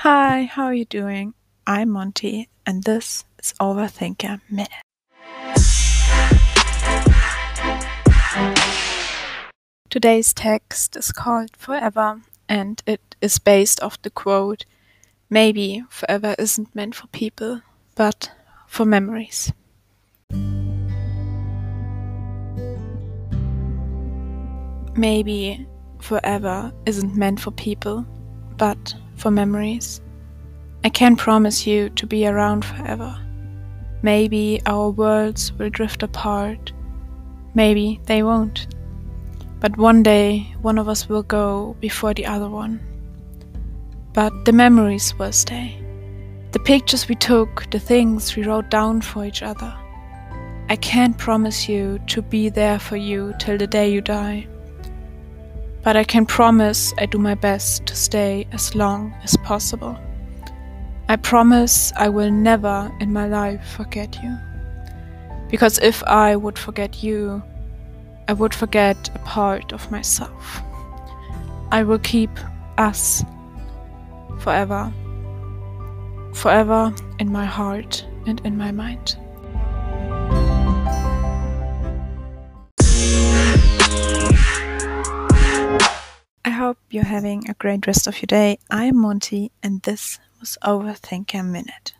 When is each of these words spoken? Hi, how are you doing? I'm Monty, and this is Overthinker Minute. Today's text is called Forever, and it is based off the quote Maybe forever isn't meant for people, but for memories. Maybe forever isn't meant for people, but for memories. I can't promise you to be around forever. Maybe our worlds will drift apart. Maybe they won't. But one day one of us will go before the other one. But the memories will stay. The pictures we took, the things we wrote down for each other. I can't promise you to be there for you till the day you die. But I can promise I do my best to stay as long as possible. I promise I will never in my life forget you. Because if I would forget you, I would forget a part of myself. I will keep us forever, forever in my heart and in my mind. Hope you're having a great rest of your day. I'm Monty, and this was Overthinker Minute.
Hi, 0.00 0.42
how 0.42 0.64
are 0.64 0.74
you 0.74 0.84
doing? 0.84 1.32
I'm 1.66 1.88
Monty, 1.88 2.50
and 2.66 2.84
this 2.84 3.24
is 3.42 3.54
Overthinker 3.58 4.42
Minute. 4.50 4.68
Today's 9.88 10.34
text 10.34 10.96
is 10.96 11.12
called 11.12 11.56
Forever, 11.56 12.20
and 12.46 12.82
it 12.86 13.16
is 13.22 13.38
based 13.38 13.82
off 13.82 14.00
the 14.02 14.10
quote 14.10 14.66
Maybe 15.30 15.82
forever 15.88 16.34
isn't 16.38 16.74
meant 16.74 16.94
for 16.94 17.06
people, 17.06 17.62
but 17.94 18.30
for 18.66 18.84
memories. 18.84 19.50
Maybe 24.94 25.66
forever 26.02 26.70
isn't 26.84 27.16
meant 27.16 27.40
for 27.40 27.50
people, 27.50 28.06
but 28.56 28.94
for 29.16 29.30
memories. 29.30 30.00
I 30.84 30.88
can't 30.88 31.18
promise 31.18 31.66
you 31.66 31.90
to 31.90 32.06
be 32.06 32.26
around 32.26 32.64
forever. 32.64 33.18
Maybe 34.02 34.60
our 34.66 34.90
worlds 34.90 35.52
will 35.52 35.70
drift 35.70 36.02
apart. 36.02 36.72
Maybe 37.54 38.00
they 38.04 38.22
won't. 38.22 38.68
But 39.58 39.76
one 39.76 40.02
day 40.02 40.54
one 40.62 40.78
of 40.78 40.88
us 40.88 41.08
will 41.08 41.22
go 41.22 41.76
before 41.80 42.14
the 42.14 42.26
other 42.26 42.48
one. 42.48 42.80
But 44.12 44.44
the 44.44 44.52
memories 44.52 45.14
will 45.18 45.32
stay. 45.32 45.82
The 46.52 46.60
pictures 46.60 47.08
we 47.08 47.14
took, 47.14 47.68
the 47.70 47.80
things 47.80 48.36
we 48.36 48.44
wrote 48.44 48.70
down 48.70 49.00
for 49.00 49.24
each 49.24 49.42
other. 49.42 49.74
I 50.68 50.76
can't 50.76 51.16
promise 51.18 51.68
you 51.68 51.98
to 52.08 52.22
be 52.22 52.48
there 52.48 52.78
for 52.78 52.96
you 52.96 53.34
till 53.38 53.58
the 53.58 53.66
day 53.66 53.90
you 53.90 54.00
die. 54.00 54.46
But 55.86 55.96
I 55.96 56.02
can 56.02 56.26
promise 56.26 56.92
I 56.98 57.06
do 57.06 57.16
my 57.16 57.36
best 57.36 57.86
to 57.86 57.94
stay 57.94 58.48
as 58.50 58.74
long 58.74 59.14
as 59.22 59.36
possible. 59.36 59.96
I 61.08 61.14
promise 61.14 61.92
I 61.94 62.08
will 62.08 62.32
never 62.32 62.90
in 62.98 63.12
my 63.12 63.28
life 63.28 63.64
forget 63.76 64.20
you. 64.20 64.36
Because 65.48 65.78
if 65.78 66.02
I 66.02 66.34
would 66.34 66.58
forget 66.58 67.04
you, 67.04 67.40
I 68.26 68.32
would 68.32 68.52
forget 68.52 68.96
a 69.14 69.20
part 69.20 69.72
of 69.72 69.88
myself. 69.92 70.60
I 71.70 71.84
will 71.84 72.00
keep 72.00 72.30
us 72.78 73.24
forever, 74.40 74.92
forever 76.34 76.92
in 77.20 77.30
my 77.30 77.44
heart 77.44 78.04
and 78.26 78.40
in 78.44 78.58
my 78.58 78.72
mind. 78.72 79.16
Hope 86.66 86.78
you're 86.90 87.04
having 87.04 87.48
a 87.48 87.54
great 87.54 87.86
rest 87.86 88.08
of 88.08 88.16
your 88.20 88.26
day. 88.26 88.58
I'm 88.68 88.96
Monty, 88.96 89.52
and 89.62 89.80
this 89.82 90.18
was 90.40 90.58
Overthinker 90.64 91.44
Minute. 91.48 91.92